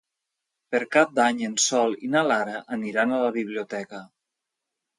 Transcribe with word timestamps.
Per 0.75 0.79
Cap 0.95 1.11
d'Any 1.19 1.43
en 1.49 1.53
Sol 1.65 1.93
i 2.09 2.11
na 2.15 2.25
Lara 2.31 2.63
aniran 2.79 3.13
a 3.19 3.23
la 3.27 3.31
biblioteca. 3.39 4.05